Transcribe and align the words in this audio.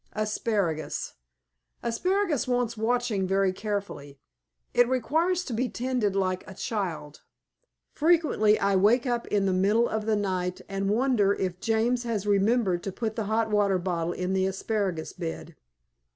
ASPARAGUS 0.13 1.13
Asparagus 1.83 2.47
wants 2.47 2.75
watching 2.75 3.27
very 3.27 3.53
carefully. 3.53 4.17
It 4.73 4.87
requires 4.89 5.43
to 5.45 5.53
be 5.53 5.69
tended 5.69 6.15
like 6.15 6.43
a 6.49 6.55
child. 6.55 7.21
Frequently 7.93 8.57
I 8.59 8.77
wake 8.77 9.05
up 9.05 9.27
in 9.27 9.45
the 9.45 9.53
middle 9.53 9.87
of 9.87 10.07
the 10.07 10.15
night 10.15 10.59
and 10.67 10.89
wonder 10.89 11.33
if 11.33 11.59
James 11.59 12.01
has 12.01 12.25
remembered 12.25 12.81
to 12.81 12.91
put 12.91 13.15
the 13.15 13.25
hot 13.25 13.51
water 13.51 13.77
bottle 13.77 14.13
in 14.13 14.33
the 14.33 14.47
asparagus 14.47 15.13
bed. 15.13 15.55